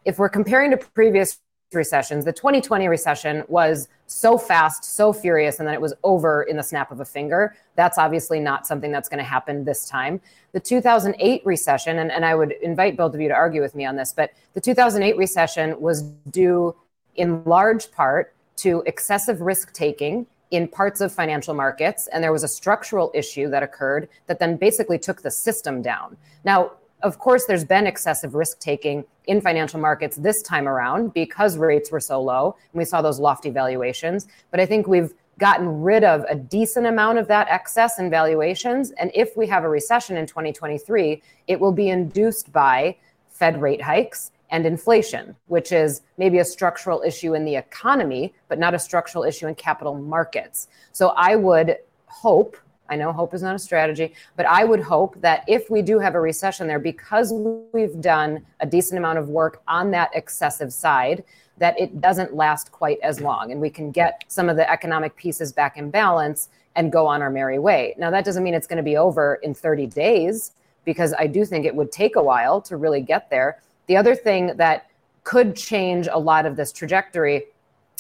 [0.04, 1.38] If we're comparing to previous
[1.72, 6.56] recessions, the 2020 recession was so fast, so furious, and then it was over in
[6.56, 7.56] the snap of a finger.
[7.76, 10.20] That's obviously not something that's going to happen this time.
[10.52, 13.86] The 2008 recession, and, and I would invite both of you to argue with me
[13.86, 16.74] on this, but the 2008 recession was due
[17.14, 22.06] in large part to excessive risk taking in parts of financial markets.
[22.12, 26.16] And there was a structural issue that occurred that then basically took the system down.
[26.44, 31.56] Now, of course, there's been excessive risk taking in financial markets this time around because
[31.56, 34.28] rates were so low and we saw those lofty valuations.
[34.52, 38.92] But I think we've gotten rid of a decent amount of that excess in valuations.
[38.92, 42.96] And if we have a recession in 2023, it will be induced by
[43.30, 48.58] Fed rate hikes and inflation, which is maybe a structural issue in the economy, but
[48.58, 50.68] not a structural issue in capital markets.
[50.92, 52.58] So I would hope,
[52.90, 55.98] I know hope is not a strategy, but I would hope that if we do
[55.98, 57.32] have a recession there, because
[57.72, 61.24] we've done a decent amount of work on that excessive side,
[61.56, 65.16] that it doesn't last quite as long and we can get some of the economic
[65.16, 67.94] pieces back in balance and go on our merry way.
[67.96, 70.52] Now, that doesn't mean it's going to be over in 30 days
[70.84, 73.62] because I do think it would take a while to really get there.
[73.86, 74.86] The other thing that
[75.24, 77.44] could change a lot of this trajectory,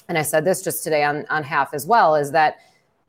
[0.08, 2.58] and I said this just today on, on half as well, is that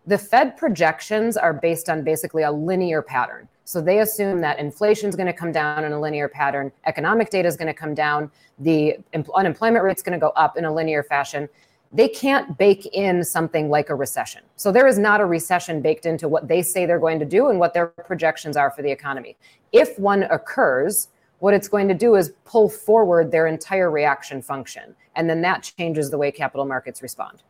[0.06, 3.48] the Fed projections are based on basically a linear pattern.
[3.66, 7.30] So they assume that inflation is going to come down in a linear pattern, economic
[7.30, 8.98] data is going to come down, the
[9.34, 11.48] unemployment rate is going to go up in a linear fashion.
[11.94, 14.42] They can't bake in something like a recession.
[14.58, 17.50] So there is not a recession baked into what they say they're going to do
[17.50, 19.38] and what their projections are for the economy.
[19.72, 21.08] If one occurs,
[21.44, 24.96] what it's going to do is pull forward their entire reaction function.
[25.18, 27.44] And then that changes the way capital markets respond.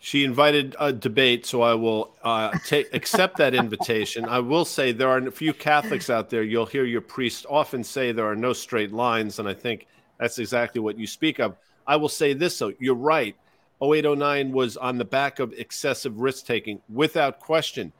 [0.00, 4.24] She invited a debate, so I will uh, take accept that invitation.
[4.24, 6.42] I will say there are a few Catholics out there.
[6.42, 9.86] You'll hear your priest often say there are no straight lines, and I think
[10.18, 11.54] that's exactly what you speak of.
[11.86, 13.36] I will say this though, you're right.
[13.80, 17.92] 0809 was on the back of excessive risk taking, without question.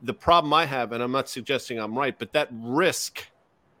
[0.00, 3.26] The problem I have, and I'm not suggesting I'm right, but that risk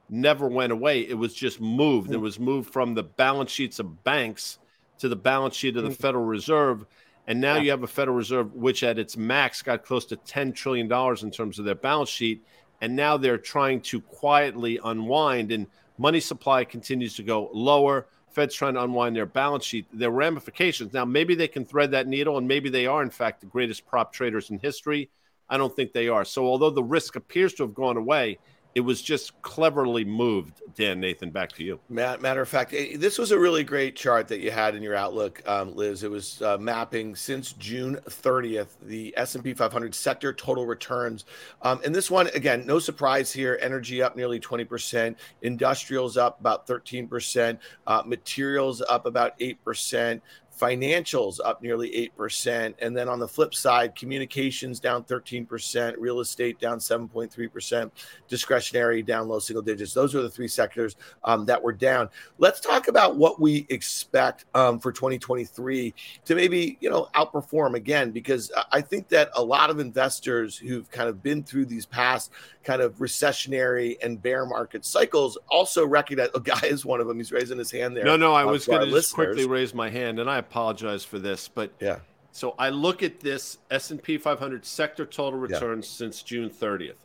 [0.08, 1.00] never went away.
[1.00, 2.10] It was just moved.
[2.10, 2.22] It mm.
[2.22, 4.58] was moved from the balance sheets of banks
[4.98, 5.96] to the balance sheet of the mm.
[5.96, 6.86] Federal Reserve
[7.26, 7.62] and now yeah.
[7.62, 10.90] you have a Federal Reserve which at its max got close to $10 trillion
[11.22, 12.44] in terms of their balance sheet.
[12.80, 18.08] And now they're trying to quietly unwind, and money supply continues to go lower.
[18.30, 19.86] Fed's trying to unwind their balance sheet.
[19.92, 20.92] Their ramifications.
[20.92, 23.86] Now, maybe they can thread that needle, and maybe they are, in fact, the greatest
[23.86, 25.08] prop traders in history.
[25.48, 26.24] I don't think they are.
[26.24, 28.38] So, although the risk appears to have gone away,
[28.74, 30.60] it was just cleverly moved.
[30.74, 31.78] Dan Nathan, back to you.
[31.88, 34.96] Matter of fact, eh, this was a really great chart that you had in your
[34.96, 36.02] outlook, um, Liz.
[36.02, 41.24] It was uh, mapping since June 30th the S&P 500 sector total returns,
[41.62, 43.58] um, and this one again, no surprise here.
[43.62, 49.62] Energy up nearly 20 percent, industrials up about 13 percent, uh, materials up about eight
[49.64, 50.20] percent,
[50.58, 52.74] financials up nearly 8%.
[52.80, 57.90] And then on the flip side, communications down 13%, real estate down 7.3%,
[58.28, 59.94] discretionary down low single digits.
[59.94, 62.08] Those are the three sectors um, that were down.
[62.38, 68.10] Let's talk about what we expect um, for 2023 to maybe, you know, outperform again,
[68.10, 72.30] because I think that a lot of investors who've kind of been through these past
[72.62, 77.06] kind of recessionary and bear market cycles also recognize a oh, guy is one of
[77.06, 77.18] them.
[77.18, 78.04] He's raising his hand there.
[78.04, 81.18] No, no, I was going to just quickly raise my hand and I apologize for
[81.18, 81.98] this, but yeah.
[82.34, 85.98] So I look at this S&P 500 sector total returns yeah.
[85.98, 86.96] since June 30th.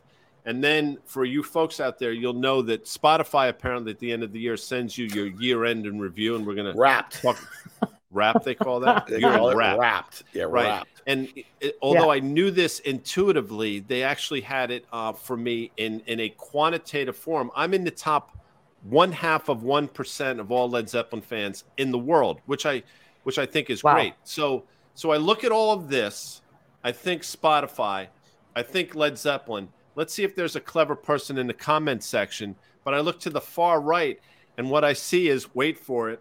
[0.44, 4.24] And then for you folks out there, you'll know that Spotify apparently at the end
[4.24, 7.22] of the year sends you your year end in review, and we're going to wrapped.
[7.22, 7.38] Talk,
[8.10, 9.06] wrap, they call that?
[9.06, 9.78] they call it wrapped.
[9.78, 10.22] wrapped.
[10.32, 10.64] Yeah, right.
[10.64, 11.02] Wrapped.
[11.06, 11.28] And
[11.60, 12.16] it, although yeah.
[12.16, 17.16] I knew this intuitively, they actually had it uh, for me in, in a quantitative
[17.16, 17.52] form.
[17.54, 18.36] I'm in the top
[18.82, 22.82] one half of 1% of all Led Zeppelin fans in the world, which I–
[23.22, 23.94] which I think is wow.
[23.94, 24.14] great.
[24.24, 26.42] So so I look at all of this.
[26.82, 28.08] I think Spotify.
[28.54, 29.68] I think Led Zeppelin.
[29.94, 32.56] Let's see if there's a clever person in the comment section.
[32.84, 34.18] But I look to the far right,
[34.56, 36.20] and what I see is wait for it,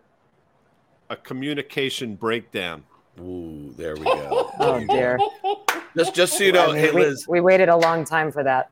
[1.09, 2.83] a communication breakdown.
[3.19, 4.51] Ooh, there we go.
[4.59, 5.17] oh dear.
[5.97, 7.25] Just just so you know, hey Liz.
[7.27, 8.69] We, we waited a long time for that.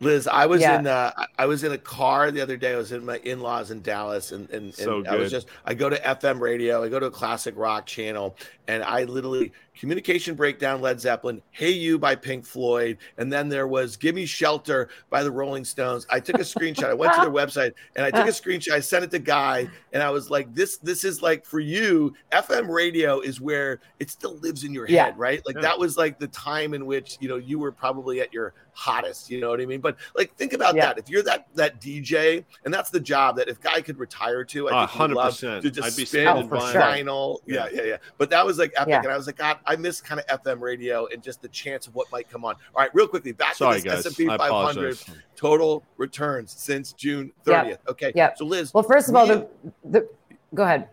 [0.00, 0.78] Liz, I was yeah.
[0.78, 2.72] in uh, I was in a car the other day.
[2.72, 5.74] I was in my in-laws in Dallas, and and, and so I was just I
[5.74, 8.36] go to FM radio, I go to a classic rock channel,
[8.68, 13.68] and I literally Communication Breakdown, Led Zeppelin, Hey You by Pink Floyd, and then there
[13.68, 16.06] was Gimme Shelter by the Rolling Stones.
[16.10, 16.90] I took a screenshot.
[16.90, 18.72] I went to their website and I took a screenshot.
[18.72, 22.14] I sent it to Guy, and I was like, "This, this is like for you.
[22.32, 25.12] FM radio is where it still lives in your head, yeah.
[25.16, 25.40] right?
[25.46, 25.62] Like yeah.
[25.62, 29.30] that was like the time in which you know you were probably at your hottest.
[29.30, 29.80] You know what I mean?
[29.80, 30.86] But like, think about yeah.
[30.86, 30.98] that.
[30.98, 34.70] If you're that that DJ, and that's the job that if Guy could retire to,
[34.70, 35.14] I think 100%.
[35.14, 37.38] love to just I'd be spin oh, vinyl.
[37.46, 37.96] Yeah, yeah, yeah.
[38.16, 40.60] But that was like epic, and I was like, God, I miss kind of FM
[40.60, 42.54] radio and just the chance of what might come on.
[42.74, 44.98] All right, real quickly, back Sorry, to this S&P 500
[45.36, 47.68] total returns since June 30th.
[47.68, 47.82] Yep.
[47.88, 48.12] Okay.
[48.16, 48.34] Yeah.
[48.34, 48.72] So Liz.
[48.72, 49.46] Well, first of all, the,
[49.84, 50.08] the
[50.54, 50.88] go ahead.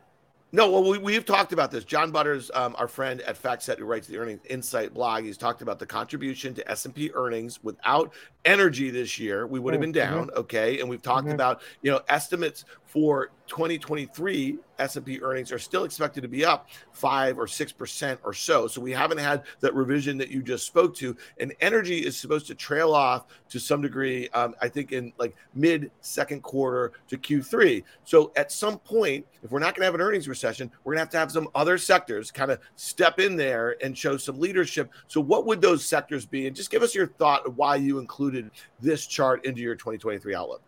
[0.52, 1.84] No, well, we, we've talked about this.
[1.84, 5.62] John Butters, um, our friend at FactSet, who writes the Earnings Insight blog, he's talked
[5.62, 8.14] about the contribution to S&P earnings without
[8.46, 9.48] energy this year.
[9.48, 10.14] We would have been mm-hmm.
[10.14, 10.40] down, mm-hmm.
[10.40, 10.80] okay?
[10.80, 11.36] And we've talked mm-hmm.
[11.36, 17.38] about, you know, estimates for 2023 S&P earnings are still expected to be up 5
[17.38, 18.68] or 6% or so.
[18.68, 22.48] So we haven't had that revision that you just spoke to and energy is supposed
[22.48, 27.18] to trail off to some degree um, I think in like mid second quarter to
[27.18, 27.84] Q3.
[28.04, 30.98] So at some point if we're not going to have an earnings recession, we're going
[30.98, 34.40] to have to have some other sectors kind of step in there and show some
[34.40, 34.92] leadership.
[35.08, 38.00] So what would those sectors be and just give us your thought of why you
[38.00, 40.62] included this chart into your 2023 outlook.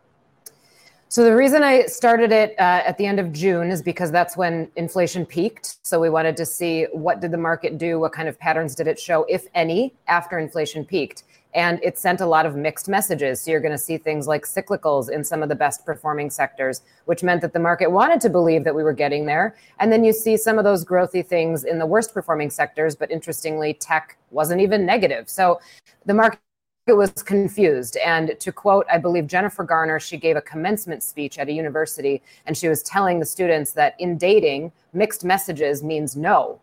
[1.09, 4.35] So the reason I started it uh, at the end of June is because that's
[4.35, 5.77] when inflation peaked.
[5.83, 8.87] So we wanted to see what did the market do, what kind of patterns did
[8.87, 11.23] it show, if any, after inflation peaked.
[11.53, 13.39] And it sent a lot of mixed messages.
[13.39, 16.81] So you're going to see things like cyclicals in some of the best performing sectors,
[17.05, 19.55] which meant that the market wanted to believe that we were getting there.
[19.79, 22.97] And then you see some of those growthy things in the worst performing sectors.
[22.97, 25.29] But interestingly, tech wasn't even negative.
[25.29, 25.61] So
[26.05, 26.41] the market
[26.95, 27.97] was confused.
[27.97, 32.21] And to quote, I believe Jennifer Garner, she gave a commencement speech at a university
[32.45, 36.59] and she was telling the students that in dating, mixed messages means no.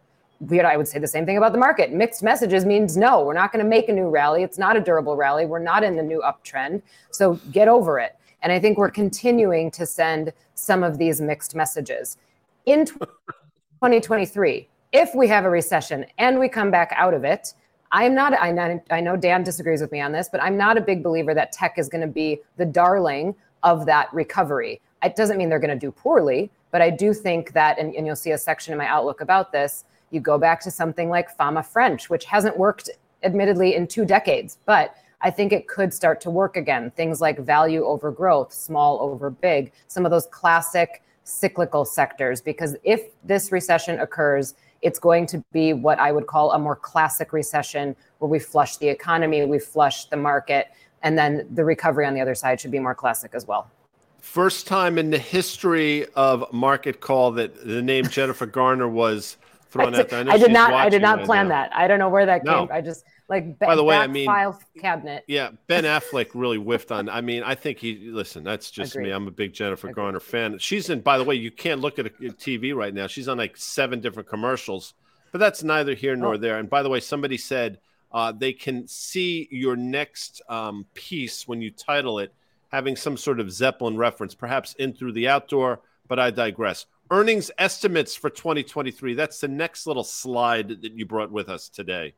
[0.53, 1.93] I would say the same thing about the market.
[1.93, 4.43] Mixed messages means no, we're not going to make a new rally.
[4.43, 5.47] It's not a durable rally.
[5.47, 6.83] We're not in the new uptrend.
[7.11, 8.17] So get over it.
[8.43, 12.19] And I think we're continuing to send some of these mixed messages.
[12.67, 17.55] In 2023, if we have a recession and we come back out of it,
[17.95, 20.77] I'm not, I know, I know Dan disagrees with me on this, but I'm not
[20.77, 24.81] a big believer that tech is going to be the darling of that recovery.
[25.05, 28.05] It doesn't mean they're going to do poorly, but I do think that, and, and
[28.05, 31.37] you'll see a section in my outlook about this, you go back to something like
[31.37, 32.91] Fama French, which hasn't worked
[33.23, 36.91] admittedly in two decades, but I think it could start to work again.
[36.97, 42.41] Things like value over growth, small over big, some of those classic cyclical sectors.
[42.41, 44.55] Because if this recession occurs,
[44.85, 48.77] it's going to be what I would call a more classic recession where we flush
[48.77, 50.69] the economy, we flush the market,
[51.03, 53.71] and then the recovery on the other side should be more classic as well.
[54.19, 59.39] First time in the history of Market Call that the name Jennifer Garner was
[59.71, 60.29] thrown out there.
[60.29, 60.73] I, I did not.
[60.73, 61.55] I did not plan now.
[61.55, 61.75] that.
[61.75, 62.67] I don't know where that no.
[62.67, 62.77] came.
[62.77, 65.25] I just like by the way, I mean file cabinet.
[65.27, 67.09] Yeah, Ben Affleck really whiffed on.
[67.09, 68.45] I mean, I think he listen.
[68.45, 69.07] That's just Agreed.
[69.07, 69.11] me.
[69.13, 70.03] I'm a big Jennifer Agreed.
[70.03, 70.59] Garner fan.
[70.59, 71.01] She's in.
[71.01, 73.07] By the way, you can't look at a, a TV right now.
[73.07, 74.95] She's on like seven different commercials,
[75.33, 76.39] but that's neither here nor oh.
[76.39, 76.59] there.
[76.59, 77.79] And by the way, somebody said
[78.13, 82.35] uh, they can see your next um, piece when you title it
[82.75, 85.81] having some sort of Zeppelin reference, perhaps in through the outdoor.
[86.09, 86.87] But I digress.
[87.11, 89.15] Earnings estimates for 2023.
[89.15, 92.15] That's the next little slide that you brought with us today.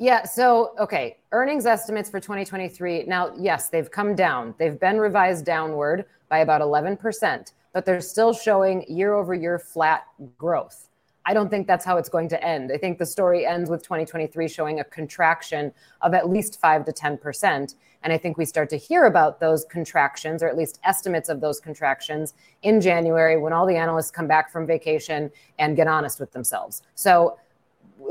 [0.00, 0.24] Yeah.
[0.24, 1.18] So, okay.
[1.30, 3.04] Earnings estimates for 2023.
[3.04, 4.54] Now, yes, they've come down.
[4.58, 10.06] They've been revised downward by about 11%, but they're still showing year over year flat
[10.38, 10.88] growth.
[11.26, 12.72] I don't think that's how it's going to end.
[12.72, 16.92] I think the story ends with 2023 showing a contraction of at least 5 to
[16.92, 17.74] 10%.
[18.02, 21.42] And I think we start to hear about those contractions, or at least estimates of
[21.42, 22.32] those contractions,
[22.62, 26.80] in January when all the analysts come back from vacation and get honest with themselves.
[26.94, 27.36] So,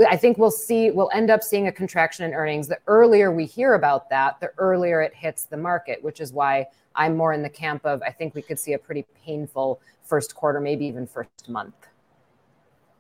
[0.08, 2.68] I think we'll see, we'll end up seeing a contraction in earnings.
[2.68, 6.68] The earlier we hear about that, the earlier it hits the market, which is why
[6.96, 10.36] I'm more in the camp of I think we could see a pretty painful first
[10.36, 11.76] quarter, maybe even first month.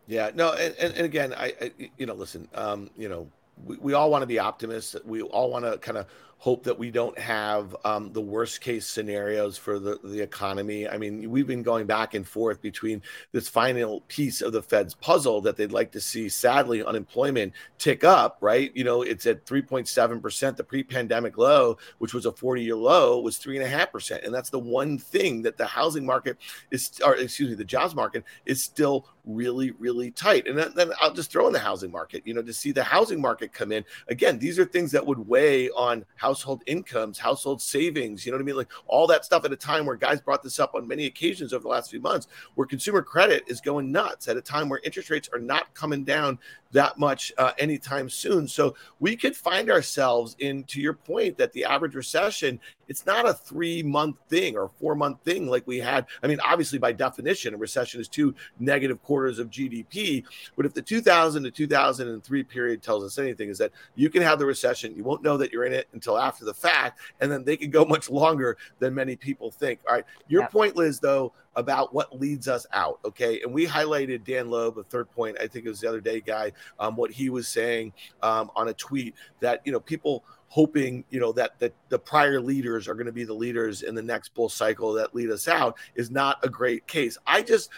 [0.08, 3.28] Yeah, no, and, and, and again, I, I, you know, listen, um, you know,
[3.63, 4.95] we, we all want to be optimists.
[5.06, 6.08] We all want to kind of
[6.39, 10.88] hope that we don't have um, the worst case scenarios for the, the economy.
[10.88, 13.02] I mean, we've been going back and forth between
[13.34, 18.06] this final piece of the Fed's puzzle that they'd like to see, sadly, unemployment tick
[18.06, 18.71] up, right?
[18.73, 20.56] You know, it's at 3.7%.
[20.56, 24.23] The pre pandemic low, which was a 40 year low, was 3.5%.
[24.23, 26.38] And that's the one thing that the housing market
[26.71, 30.48] is, or excuse me, the jobs market is still really, really tight.
[30.48, 32.84] And then, then I'll just throw in the housing market, you know, to see the
[32.84, 33.86] housing market come in.
[34.08, 38.44] Again, these are things that would weigh on household incomes, household savings, you know what
[38.44, 38.56] I mean?
[38.58, 41.54] Like all that stuff at a time where guys brought this up on many occasions
[41.54, 44.82] over the last few months, where consumer credit is going nuts at a time where
[44.84, 46.39] interest rates are not coming down
[46.72, 48.48] that much uh, anytime soon.
[48.48, 53.30] So we could find ourselves in, to your point, that the average recession, it's not
[53.30, 56.08] a three month thing or four month thing like we had.
[56.21, 60.25] I mean, obviously, by definition, a recession is two negative quarters of GDP.
[60.58, 64.39] But if the 2000 to 2003 period tells us anything, is that you can have
[64.39, 67.43] the recession, you won't know that you're in it until after the fact, and then
[67.43, 69.80] they can go much longer than many people think.
[69.88, 70.06] All right.
[70.28, 70.47] Your yeah.
[70.47, 73.00] point, Liz, though, about what leads us out.
[73.06, 73.42] Okay.
[73.42, 76.22] And we highlighted Dan Loeb, a Third Point, I think it was the other day
[76.22, 81.06] guy, um, what he was saying um, on a tweet that, you know, people hoping
[81.12, 84.02] you know that that the prior leaders are going to be the leaders in the
[84.02, 87.70] next bull cycle that lead us out is not a great case i just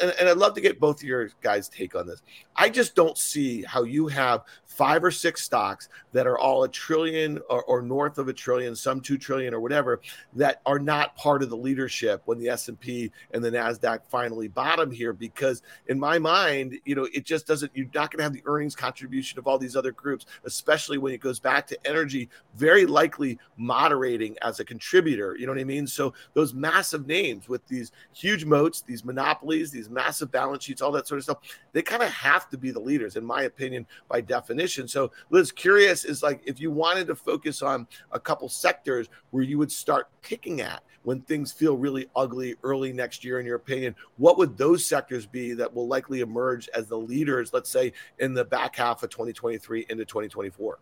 [0.00, 2.22] and, and i'd love to get both of your guys take on this
[2.54, 6.68] i just don't see how you have five or six stocks that are all a
[6.68, 10.00] trillion or, or, north of a trillion, some two trillion or whatever,
[10.34, 14.90] that are not part of the leadership when the S&P and the Nasdaq finally bottom
[14.90, 15.12] here.
[15.12, 17.72] Because in my mind, you know, it just doesn't.
[17.74, 21.12] You're not going to have the earnings contribution of all these other groups, especially when
[21.12, 25.36] it goes back to energy, very likely moderating as a contributor.
[25.36, 25.86] You know what I mean?
[25.86, 30.92] So those massive names with these huge moats, these monopolies, these massive balance sheets, all
[30.92, 31.38] that sort of stuff,
[31.72, 34.88] they kind of have to be the leaders, in my opinion, by definition.
[34.88, 39.42] So, Liz, curious is like if you wanted to focus on a couple sectors where
[39.42, 43.56] you would start picking at when things feel really ugly early next year, in your
[43.56, 47.92] opinion, what would those sectors be that will likely emerge as the leaders, let's say,
[48.18, 50.78] in the back half of 2023 into 2024?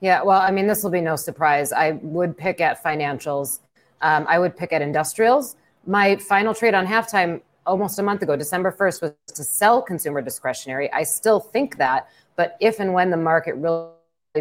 [0.00, 1.72] Yeah, well, I mean, this will be no surprise.
[1.72, 3.60] I would pick at financials.
[4.02, 5.56] Um, I would pick at industrials.
[5.86, 10.20] My final trade on halftime almost a month ago, December 1st, was to sell consumer
[10.20, 10.92] discretionary.
[10.92, 13.88] I still think that, but if and when the market really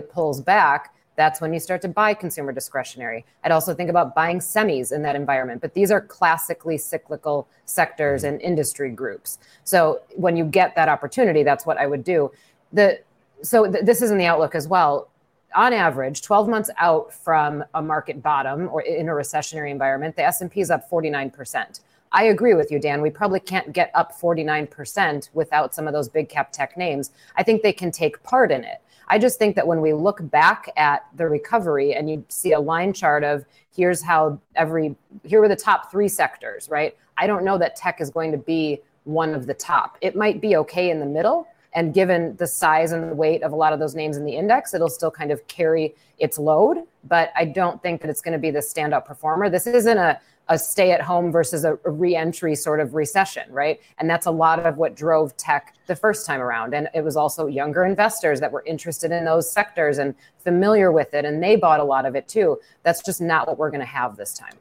[0.10, 3.26] pulls back, that's when you start to buy consumer discretionary.
[3.44, 8.24] I'd also think about buying semis in that environment, but these are classically cyclical sectors
[8.24, 9.40] and industry groups.
[9.64, 12.32] So when you get that opportunity, that's what I would do.
[12.72, 13.00] The
[13.42, 15.10] so th- this is in the outlook as well.
[15.56, 20.24] On average, 12 months out from a market bottom or in a recessionary environment, the
[20.24, 21.82] S&P is up 49%.
[22.12, 23.02] I agree with you, Dan.
[23.02, 27.12] We probably can't get up 49% without some of those big cap tech names.
[27.36, 28.82] I think they can take part in it.
[29.08, 32.60] I just think that when we look back at the recovery and you see a
[32.60, 33.46] line chart of
[33.76, 36.96] here's how every, here were the top three sectors, right?
[37.18, 39.98] I don't know that tech is going to be one of the top.
[40.02, 41.48] It might be okay in the middle.
[41.76, 44.36] And given the size and the weight of a lot of those names in the
[44.36, 46.84] index, it'll still kind of carry its load.
[47.04, 49.50] But I don't think that it's going to be the standout performer.
[49.50, 50.20] This isn't a
[50.50, 53.80] a stay at home versus a, a re-entry sort of recession, right?
[53.98, 56.74] And that's a lot of what drove tech the first time around.
[56.74, 61.14] And it was also younger investors that were interested in those sectors and familiar with
[61.14, 62.60] it, and they bought a lot of it too.
[62.84, 64.54] That's just not what we're going to have this time.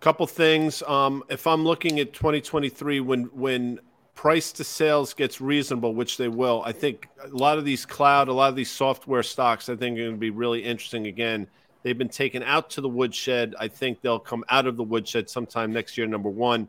[0.00, 0.82] Couple things.
[0.82, 3.80] Um, if I'm looking at 2023, when when
[4.20, 8.28] price to sales gets reasonable, which they will, I think a lot of these cloud,
[8.28, 11.46] a lot of these software stocks, I think are going to be really interesting again
[11.82, 13.54] They've been taken out to the woodshed.
[13.58, 16.06] I think they'll come out of the woodshed sometime next year.
[16.06, 16.68] Number one,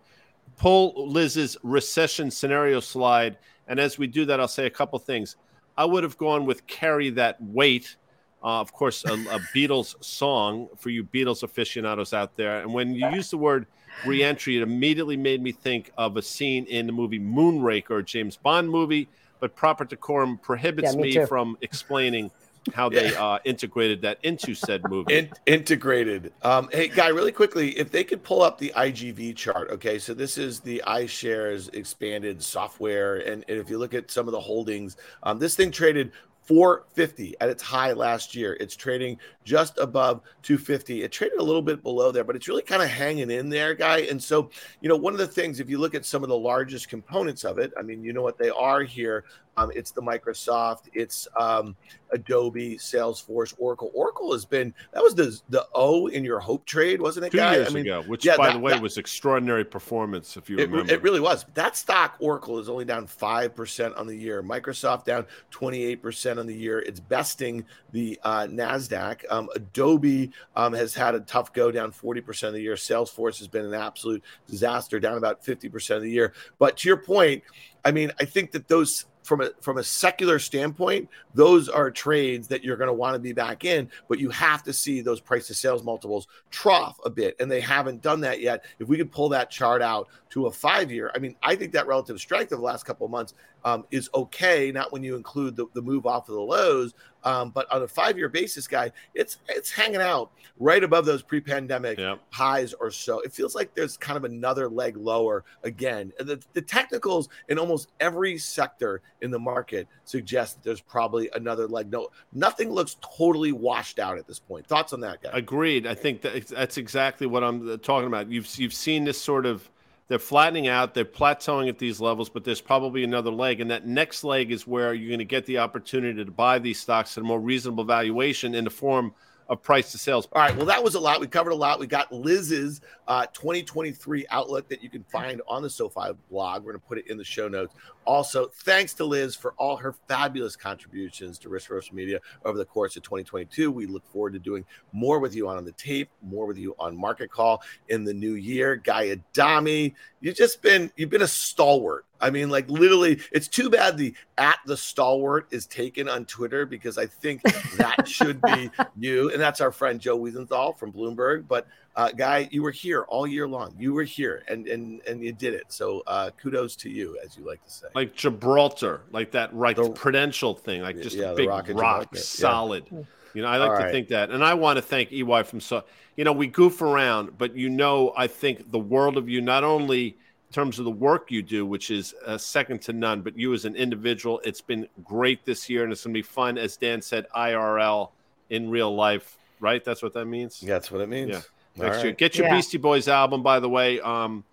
[0.58, 3.38] pull Liz's recession scenario slide.
[3.68, 5.36] And as we do that, I'll say a couple things.
[5.78, 7.97] I would have gone with Carry That Weight.
[8.43, 12.62] Uh, of course, a, a, Beatles song for you Beatles aficionados out there.
[12.62, 13.68] And when you use the word
[14.06, 18.38] reentry, it immediately made me think of a scene in the movie Moonraker, a James
[18.38, 19.08] Bond movie,
[19.39, 22.32] but proper decorum prohibits yeah, me, me from explaining
[22.74, 25.18] how they uh, integrated that into said movie.
[25.18, 26.32] In- integrated.
[26.44, 29.72] Um, hey, guy, really quickly, if they could pull up the IGV chart.
[29.72, 34.28] Okay, so this is the iShares expanded software, and, and if you look at some
[34.28, 36.12] of the holdings, um, this thing traded
[36.52, 38.58] 450 at its high last year.
[38.60, 41.02] It's trading just above 250.
[41.02, 43.74] It traded a little bit below there, but it's really kind of hanging in there,
[43.74, 43.99] guy.
[43.99, 44.49] And so,
[44.82, 47.45] you know, one of the things, if you look at some of the largest components
[47.45, 49.24] of it, I mean, you know what they are here.
[49.62, 51.76] Um, it's the Microsoft, it's um,
[52.12, 53.91] Adobe, Salesforce, Oracle.
[53.93, 57.32] Oracle has been that was the the O in your hope trade, wasn't it?
[57.32, 57.55] Two guy?
[57.55, 60.38] years I mean, ago, which yeah, by that, the way that, was extraordinary performance.
[60.38, 61.45] If you it, remember, it really was.
[61.53, 64.43] That stock, Oracle, is only down five percent on the year.
[64.43, 66.80] Microsoft down twenty eight percent on the year.
[66.80, 69.24] It's besting the uh, Nasdaq.
[69.30, 72.76] Um, Adobe um, has had a tough go, down forty percent of the year.
[72.76, 76.34] Salesforce has been an absolute disaster, down about fifty percent of the year.
[76.59, 77.43] But to your point,
[77.84, 82.47] I mean, I think that those from a from a secular standpoint, those are trades
[82.47, 85.19] that you're going to want to be back in, but you have to see those
[85.19, 88.65] price to sales multiples trough a bit, and they haven't done that yet.
[88.80, 91.74] If we could pull that chart out to a five year, I mean, I think
[91.74, 93.34] that relative strength of the last couple of months
[93.64, 94.72] um, is okay.
[94.72, 96.93] Not when you include the, the move off of the lows,
[97.24, 101.22] um, but on a five year basis, guy, it's it's hanging out right above those
[101.22, 102.20] pre pandemic yep.
[102.32, 103.20] highs or so.
[103.20, 106.12] It feels like there's kind of another leg lower again.
[106.20, 111.68] The, the technicals in almost every sector in the market suggest that there's probably another
[111.68, 111.91] leg.
[111.91, 114.66] No, nothing looks totally washed out at this point.
[114.66, 115.30] Thoughts on that, guy?
[115.34, 115.86] Agreed.
[115.86, 118.30] I think that that's exactly what I'm uh, talking about.
[118.30, 119.70] You've you've seen this sort of
[120.12, 123.62] they're flattening out, they're plateauing at these levels, but there's probably another leg.
[123.62, 126.82] And that next leg is where you're going to get the opportunity to buy these
[126.82, 129.14] stocks at a more reasonable valuation in the form
[129.52, 130.30] of price to sales.
[130.32, 130.56] All right.
[130.56, 131.20] Well, that was a lot.
[131.20, 131.78] We covered a lot.
[131.78, 132.80] We got Liz's
[133.10, 136.64] uh, 2023 outlook that you can find on the SoFi blog.
[136.64, 137.76] We're going to put it in the show notes.
[138.06, 142.95] Also, thanks to Liz for all her fabulous contributions to RiskReversal Media over the course
[142.95, 143.70] of 2022.
[143.70, 146.97] We look forward to doing more with you on the tape, more with you on
[146.97, 148.78] Market Call in the new year.
[148.78, 153.69] Guy Adami, you've just been you've been a stalwart I mean, like literally, it's too
[153.69, 157.41] bad the at the stalwart is taken on Twitter because I think
[157.78, 159.32] that should be you.
[159.32, 161.47] And that's our friend Joe Weisenthal from Bloomberg.
[161.47, 163.76] But uh, guy, you were here all year long.
[163.78, 165.65] You were here and and and you did it.
[165.69, 167.88] So uh, kudos to you, as you like to say.
[167.95, 172.15] Like Gibraltar, like that right the, prudential thing, like just yeah, a big rock, rock
[172.15, 172.86] solid.
[172.91, 172.99] Yeah.
[173.34, 173.91] You know, I like all to right.
[173.91, 174.30] think that.
[174.30, 175.84] And I want to thank LY from so
[176.17, 179.63] you know, we goof around, but you know, I think the world of you not
[179.63, 180.17] only–
[180.52, 183.22] terms of the work you do, which is uh, second to none.
[183.22, 186.24] But you as an individual, it's been great this year, and it's going to be
[186.24, 188.10] fun, as Dan said, IRL
[188.49, 189.38] in real life.
[189.60, 189.84] Right?
[189.84, 190.60] That's what that means.
[190.60, 191.30] That's what it means.
[191.30, 191.41] Yeah.
[191.76, 192.06] Next right.
[192.06, 192.56] year, get your yeah.
[192.56, 194.02] Beastie Boys album, by the way.
[194.02, 194.43] Um,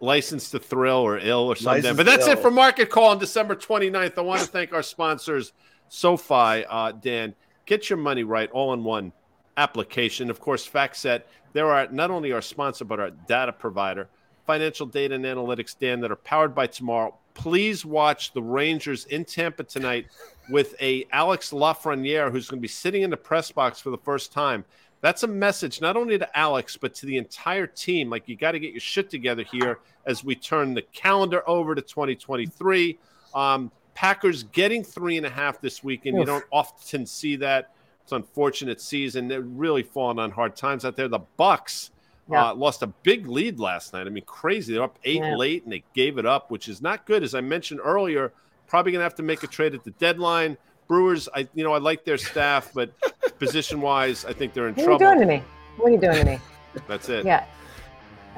[0.00, 1.82] License to Thrill or Ill or something.
[1.82, 4.18] License but that's it for Market Call on December 29th.
[4.18, 5.52] I want to thank our sponsors,
[5.88, 7.34] SoFi, uh, Dan.
[7.64, 9.12] Get your money right all in one
[9.56, 10.30] application.
[10.30, 11.22] Of course, FactSet,
[11.52, 14.08] they're our, not only our sponsor, but our data provider
[14.46, 17.14] financial data and analytics, Dan, that are powered by tomorrow.
[17.34, 20.06] Please watch the Rangers in Tampa tonight
[20.48, 23.98] with a Alex Lafreniere who's going to be sitting in the press box for the
[23.98, 24.64] first time.
[25.02, 28.08] That's a message not only to Alex but to the entire team.
[28.08, 31.74] Like you got to get your shit together here as we turn the calendar over
[31.74, 32.98] to 2023.
[33.34, 36.16] Um, Packers getting three and a half this weekend.
[36.16, 36.20] Oof.
[36.20, 37.72] You don't often see that.
[38.02, 39.26] It's unfortunate season.
[39.26, 41.08] They're really falling on hard times out there.
[41.08, 41.90] The Bucks
[42.30, 42.50] Yeah.
[42.50, 44.06] Uh, lost a big lead last night.
[44.06, 44.74] I mean, crazy.
[44.74, 45.36] They're up eight yeah.
[45.36, 47.22] late and they gave it up, which is not good.
[47.22, 48.32] As I mentioned earlier,
[48.66, 50.56] probably going to have to make a trade at the deadline.
[50.88, 52.90] Brewers, I you know I like their staff, but
[53.38, 55.04] position wise, I think they're in what trouble.
[55.04, 55.44] What are you doing to me?
[55.76, 56.40] What are you doing to me?
[56.88, 57.24] That's it.
[57.24, 57.44] Yeah.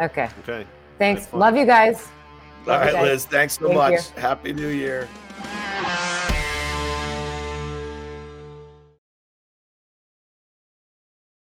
[0.01, 0.29] Okay.
[0.41, 0.67] Okay.
[0.99, 1.33] Thanks.
[1.33, 2.09] Love you guys.
[2.67, 3.25] Love All right, Liz.
[3.25, 3.93] Thanks so Thank much.
[3.93, 4.21] You.
[4.21, 5.09] Happy New Year.